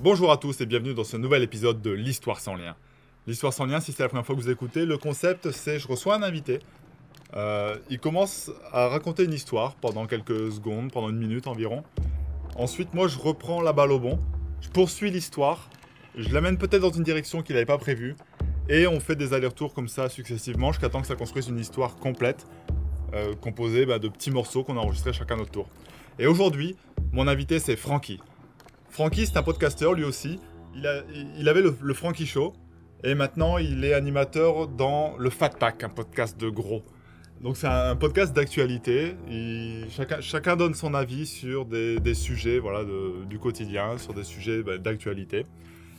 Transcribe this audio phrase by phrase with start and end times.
[0.00, 2.76] Bonjour à tous et bienvenue dans ce nouvel épisode de l'Histoire sans lien.
[3.26, 5.88] L'Histoire sans lien, si c'est la première fois que vous écoutez, le concept c'est je
[5.88, 6.60] reçois un invité,
[7.34, 11.82] euh, il commence à raconter une histoire pendant quelques secondes, pendant une minute environ.
[12.54, 14.20] Ensuite, moi je reprends la balle au bon,
[14.60, 15.68] je poursuis l'histoire,
[16.16, 18.14] je l'amène peut-être dans une direction qu'il n'avait pas prévue,
[18.68, 21.96] et on fait des allers-retours comme ça successivement jusqu'à temps que ça construise une histoire
[21.96, 22.46] complète,
[23.14, 25.68] euh, composée bah, de petits morceaux qu'on a enregistrés chacun notre tour.
[26.20, 26.76] Et aujourd'hui,
[27.10, 28.20] mon invité c'est Frankie.
[28.90, 30.38] Frankie, c'est un podcasteur lui aussi.
[30.74, 32.52] Il, avait le, le Show.
[33.04, 36.82] Et maintenant, il est animateur dans le Fat Pack, un podcast de gros.
[37.40, 39.14] Donc, c'est un, podcast d'actualité.
[39.90, 42.84] Chacun, chacun donne son avis sur des, sujets voilà,
[43.28, 45.46] du quotidien, sur des sujets bah, d'actualité.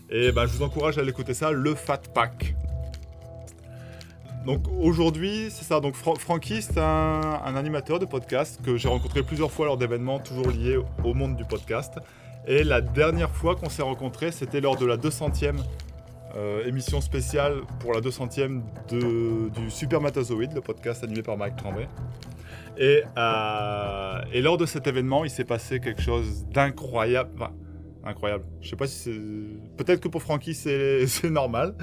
[0.10, 2.56] Et bah, je vous encourage à l'écouter ça, le Fat Pack.
[4.46, 5.80] Donc aujourd'hui, c'est ça.
[5.80, 10.20] Donc Fra- Frankie, c'est un, animateur de podcast que j'ai rencontré plusieurs fois lors d'événements
[10.20, 12.00] toujours liés au monde du podcast.
[12.48, 15.56] Et la dernière fois qu'on s'est rencontrés, c'était lors de la 200e
[16.36, 21.88] euh, émission spéciale pour la 200e de, du Supermatozoïde, le podcast animé par Mike Tremblay.
[22.78, 27.50] Et, euh, et lors de cet événement, il s'est passé quelque chose d'incroyable.
[28.04, 28.46] Incroyable.
[28.62, 29.20] Je sais pas si c'est.
[29.78, 31.76] Peut-être que pour Frankie, c'est normal.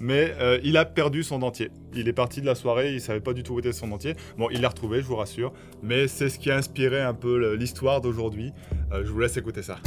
[0.00, 1.70] Mais euh, il a perdu son dentier.
[1.94, 4.16] Il est parti de la soirée, il savait pas du tout où était son dentier.
[4.36, 5.52] Bon, il l'a retrouvé, je vous rassure.
[5.80, 8.52] Mais c'est ce qui a inspiré un peu l'histoire d'aujourd'hui.
[8.92, 9.78] Euh, je vous laisse écouter ça.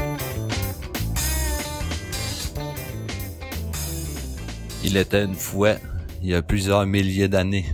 [4.86, 5.74] Il était une fois,
[6.22, 7.66] il y a plusieurs milliers d'années,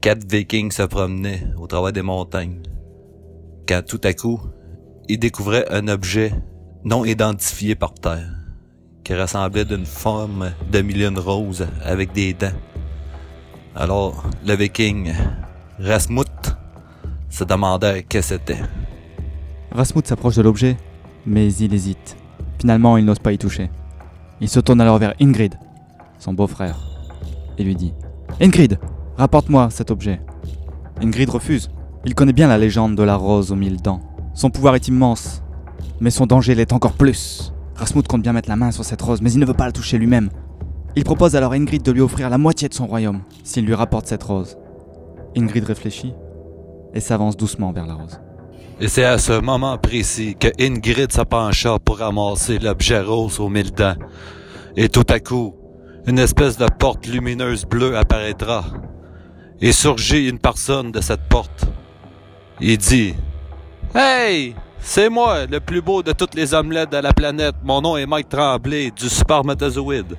[0.00, 2.60] quatre vikings se promenaient au travers des montagnes.
[3.66, 4.40] Quand tout à coup,
[5.08, 6.32] ils découvraient un objet
[6.86, 8.30] non identifié par terre,
[9.02, 12.52] qui ressemblait d'une forme de million rose avec des dents.
[13.74, 15.12] Alors, le viking
[15.80, 16.56] Rasmut
[17.28, 18.62] se demandait qu'est-ce que c'était.
[19.72, 20.76] Rasmut s'approche de l'objet,
[21.26, 22.16] mais il hésite.
[22.60, 23.68] Finalement, il n'ose pas y toucher.
[24.40, 25.58] Il se tourne alors vers Ingrid,
[26.20, 26.78] son beau-frère,
[27.58, 27.94] et lui dit
[28.40, 28.78] Ingrid,
[29.16, 30.20] rapporte-moi cet objet.
[31.02, 31.68] Ingrid refuse.
[32.04, 34.00] Il connaît bien la légende de la rose aux mille dents.
[34.34, 35.42] Son pouvoir est immense,
[36.00, 37.52] mais son danger l'est encore plus.
[37.74, 39.72] Rasmut compte bien mettre la main sur cette rose, mais il ne veut pas la
[39.72, 40.30] toucher lui-même.
[40.94, 43.74] Il propose alors à Ingrid de lui offrir la moitié de son royaume s'il lui
[43.74, 44.56] rapporte cette rose.
[45.36, 46.14] Ingrid réfléchit
[46.94, 48.18] et s'avance doucement vers la rose.
[48.80, 53.48] Et c'est à ce moment précis que Ingrid se pencha pour ramasser l'objet rose aux
[53.48, 53.96] mille dents.
[54.76, 55.54] Et tout à coup,
[56.06, 58.64] une espèce de porte lumineuse bleue apparaîtra.
[59.60, 61.64] Et surgit une personne de cette porte.
[62.60, 63.14] Il dit
[63.94, 64.54] Hey!
[64.80, 67.56] C'est moi, le plus beau de toutes les omelettes de la planète.
[67.64, 70.16] Mon nom est Mike Tremblay, du Supermatozoïde.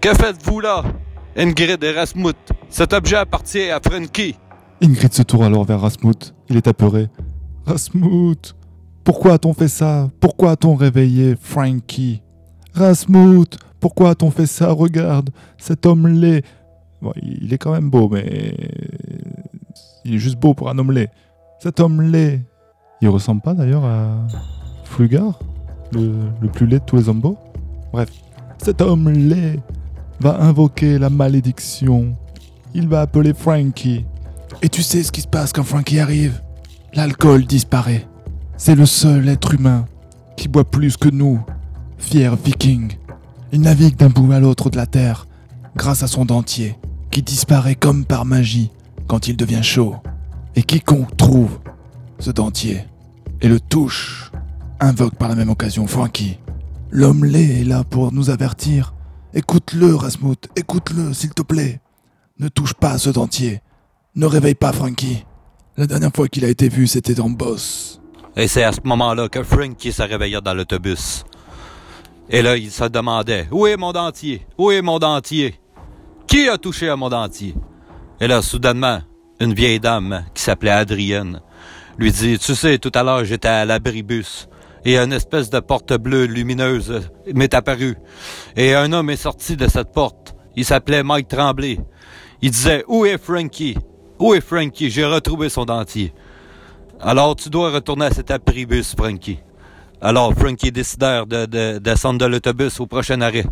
[0.00, 0.82] Que faites-vous là?
[1.36, 2.36] Ingrid et Rasmut,
[2.68, 4.36] cet objet appartient à Frankie.
[4.82, 6.34] Ingrid se tourne alors vers Rasmut.
[6.48, 7.08] Il est apeuré.
[7.66, 8.54] Rasmut,
[9.02, 10.08] pourquoi a-t-on fait ça?
[10.20, 12.22] Pourquoi a-t-on réveillé Frankie?
[12.74, 14.70] Rasmut, pourquoi a-t-on fait ça?
[14.70, 16.44] Regarde, cet homme laid.
[17.00, 18.54] Bon, il est quand même beau, mais.
[20.04, 20.94] Il est juste beau pour un homme.
[21.58, 22.42] Cet homme laid.
[23.04, 24.16] Il ressemble pas d'ailleurs à.
[24.84, 25.38] Flugar
[25.92, 27.36] le, plus laid de tous les beaux
[27.92, 28.08] Bref.
[28.56, 29.60] Cet homme laid
[30.20, 32.16] va invoquer la malédiction.
[32.72, 34.06] Il va appeler Frankie.
[34.62, 36.40] Et tu sais ce qui se passe quand Frankie arrive?
[36.94, 38.08] L'alcool disparaît.
[38.56, 39.84] C'est le seul être humain
[40.38, 41.44] qui boit plus que nous,
[41.98, 42.94] fier viking.
[43.52, 45.26] Il navigue d'un bout à l'autre de la terre
[45.76, 46.78] grâce à son dentier,
[47.10, 48.70] qui disparaît comme par magie
[49.08, 49.96] quand il devient chaud.
[50.56, 51.58] Et quiconque trouve
[52.18, 52.86] ce dentier
[53.44, 54.32] et le touche
[54.80, 56.38] invoque par la même occasion Frankie.
[56.90, 58.94] L'homme laid est là pour nous avertir.
[59.34, 61.82] Écoute-le, Rasmut, écoute-le, s'il te plaît.
[62.38, 63.60] Ne touche pas à ce dentier.
[64.14, 65.26] Ne réveille pas Frankie.
[65.76, 68.00] La dernière fois qu'il a été vu, c'était dans Boss.
[68.34, 71.24] Et c'est à ce moment-là que Frankie se réveilla dans l'autobus.
[72.30, 74.46] Et là, il se demandait, où est mon dentier?
[74.56, 75.60] Où est mon dentier?
[76.26, 77.54] Qui a touché à mon dentier?
[78.22, 79.02] Et là, soudainement,
[79.38, 81.42] une vieille dame qui s'appelait Adrienne
[81.98, 84.48] lui dit, tu sais, tout à l'heure, j'étais à l'abribus.
[84.84, 87.96] Et une espèce de porte bleue lumineuse m'est apparue.
[88.56, 90.34] Et un homme est sorti de cette porte.
[90.56, 91.80] Il s'appelait Mike Tremblay.
[92.42, 93.76] Il disait, où est Frankie?
[94.18, 94.90] Où est Frankie?
[94.90, 96.12] J'ai retrouvé son dentier.
[97.00, 99.38] Alors, tu dois retourner à cet abribus, Frankie.
[100.00, 103.46] Alors, Frankie décidèrent de, de, descendre de l'autobus au prochain arrêt.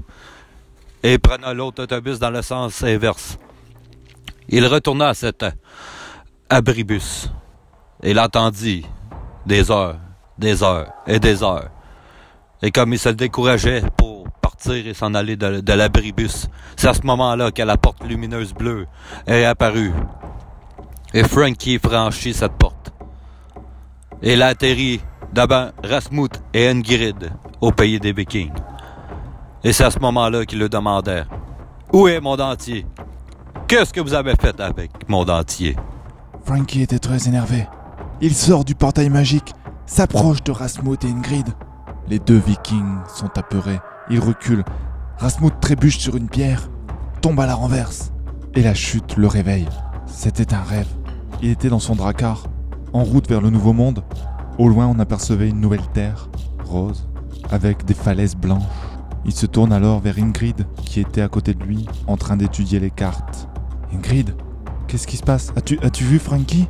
[1.02, 3.38] Et prenant l'autre autobus dans le sens inverse.
[4.48, 5.44] Il retourna à cet
[6.50, 7.30] abribus.
[8.04, 8.84] Il entendit
[9.46, 9.96] des heures,
[10.36, 11.68] des heures et des heures.
[12.60, 17.02] Et comme il se décourageait pour partir et s'en aller de, l'abribus, c'est à ce
[17.02, 18.86] moment-là que la porte lumineuse bleue
[19.26, 19.92] est apparue.
[21.14, 22.92] Et Frankie franchit cette porte.
[24.20, 25.00] Et il a atterri
[25.32, 28.52] devant Rasmut et Ingrid au pays des Vikings.
[29.62, 31.24] Et c'est à ce moment-là qu'il le demandait.
[31.92, 32.84] Où est mon dentier?
[33.68, 35.76] Qu'est-ce que vous avez fait avec mon dentier?
[36.44, 37.66] Frankie était très énervé.
[38.24, 39.52] Il sort du portail magique,
[39.84, 41.48] s'approche de Rasmuth et Ingrid.
[42.06, 43.80] Les deux vikings sont apeurés.
[44.10, 44.62] Ils reculent.
[45.18, 46.70] Rasmuth trébuche sur une pierre,
[47.20, 48.12] tombe à la renverse.
[48.54, 49.68] Et la chute le réveille.
[50.06, 50.86] C'était un rêve.
[51.42, 52.44] Il était dans son dracar,
[52.92, 54.04] en route vers le nouveau monde.
[54.56, 56.28] Au loin, on apercevait une nouvelle terre,
[56.64, 57.08] rose,
[57.50, 58.62] avec des falaises blanches.
[59.24, 62.78] Il se tourne alors vers Ingrid, qui était à côté de lui, en train d'étudier
[62.78, 63.48] les cartes.
[63.92, 64.36] Ingrid,
[64.86, 65.52] qu'est-ce qui se passe?
[65.56, 66.68] As-tu vu Frankie?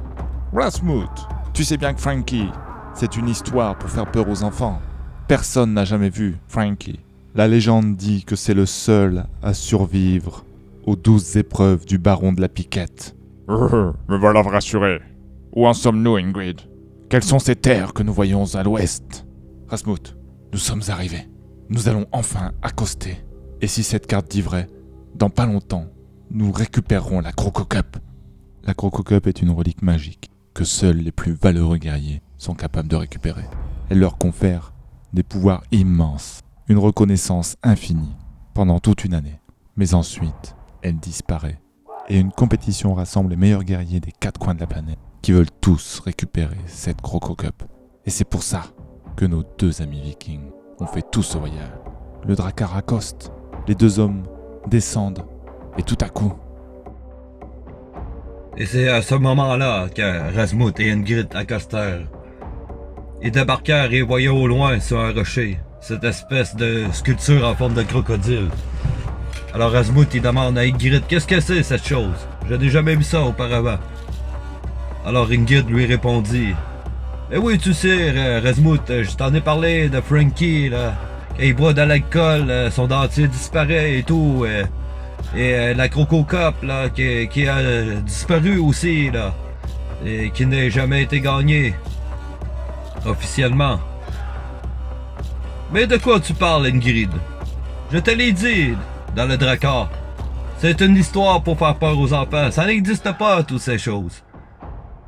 [0.54, 2.48] Rasmuth, tu sais bien que Frankie,
[2.94, 4.80] c'est une histoire pour faire peur aux enfants.
[5.28, 7.00] Personne n'a jamais vu Frankie.
[7.34, 10.44] La légende dit que c'est le seul à survivre
[10.86, 13.14] aux douze épreuves du baron de la piquette.
[13.48, 15.00] me voilà rassuré.
[15.54, 16.60] Où en sommes-nous, Ingrid?
[17.10, 19.26] Quelles sont ces terres que nous voyons à l'ouest?
[19.68, 20.16] Rasmuth,
[20.52, 21.28] nous sommes arrivés.
[21.68, 23.18] Nous allons enfin accoster.
[23.60, 24.68] Et si cette carte dit vrai,
[25.14, 25.86] dans pas longtemps,
[26.30, 27.98] nous récupérerons la Croco Cup.
[28.64, 32.88] La Croco Cup est une relique magique que seuls les plus valeureux guerriers sont capables
[32.88, 33.44] de récupérer.
[33.88, 34.72] Elle leur confère
[35.12, 38.16] des pouvoirs immenses, une reconnaissance infinie
[38.54, 39.40] pendant toute une année.
[39.76, 41.60] Mais ensuite, elle disparaît.
[42.08, 45.46] Et une compétition rassemble les meilleurs guerriers des quatre coins de la planète qui veulent
[45.60, 47.62] tous récupérer cette Croco Cup.
[48.04, 48.64] Et c'est pour ça
[49.16, 50.50] que nos deux amis vikings
[50.80, 51.72] ont fait tout ce voyage.
[52.26, 53.32] Le Drakkar accoste,
[53.68, 54.24] les deux hommes
[54.68, 55.24] descendent,
[55.78, 56.32] et tout à coup,
[58.56, 62.06] Et c'est à ce moment-là que Rasmuth et Ingrid accostèrent.
[63.22, 67.74] Ils débarquèrent et voyaient au loin sur un rocher cette espèce de sculpture en forme
[67.74, 68.48] de crocodile.
[69.52, 72.28] Alors Rasmuth il demande à Ingrid qu'est-ce que c'est cette chose?
[72.48, 73.78] Je n'ai jamais vu ça auparavant.
[75.04, 76.54] Alors Ingrid lui répondit
[77.32, 80.94] Eh oui, tu sais, euh, Rasmuth, euh, je t'en ai parlé de Frankie, là.
[81.36, 84.46] Quand il boit de l'alcool, euh, son dentier disparaît et tout.
[85.34, 89.34] Et euh, la Croco Cup, là, qui, a euh, disparu aussi, là.
[90.04, 91.74] Et qui n'a jamais été gagnée.
[93.06, 93.80] Officiellement.
[95.72, 97.10] Mais de quoi tu parles, Ingrid?
[97.90, 98.74] Je te l'ai dit,
[99.16, 99.88] dans le Drakkar.
[100.58, 102.50] C'est une histoire pour faire peur aux enfants.
[102.50, 104.22] Ça n'existe pas, toutes ces choses.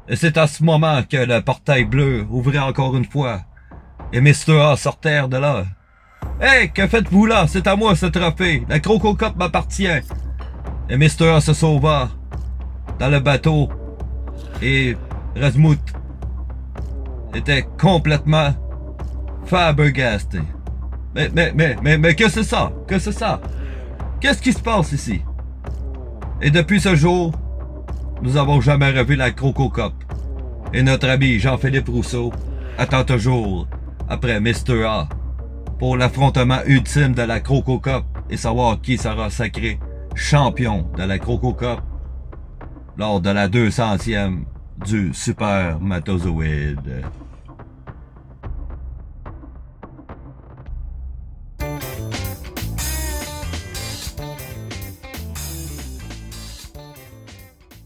[0.08, 3.42] Et c'est à ce moment que le portail bleu ouvrait encore une fois.
[4.12, 4.60] Et Mr.
[4.60, 4.76] A
[5.28, 5.64] de là.
[6.46, 7.46] Hey, que faites-vous là?
[7.48, 8.66] C'est à moi ce trophée.
[8.68, 9.86] La Croco Cup m'appartient.
[10.90, 10.92] Et.
[10.92, 12.10] A se sauva
[12.98, 13.70] dans le bateau.
[14.60, 14.94] Et
[15.34, 15.80] Rasmuth
[17.34, 18.54] était complètement
[19.46, 20.40] fabergasté.
[21.14, 22.70] Mais, mais, mais, mais, mais que c'est ça?
[22.86, 23.40] Que c'est ça?
[24.20, 25.22] Qu'est-ce qui se passe ici?
[26.42, 27.32] Et depuis ce jour,
[28.20, 29.94] nous avons jamais revu la Croco Cup.
[30.74, 32.34] Et notre ami Jean-Philippe Rousseau
[32.76, 33.66] attend toujours
[34.10, 34.84] après Mr.
[34.84, 35.08] A
[35.78, 39.78] pour l'affrontement ultime de la Croco Cup et savoir qui sera sacré
[40.14, 41.80] champion de la Croco Cup
[42.96, 44.44] lors de la 200e
[44.86, 47.04] du Super Matozoïde.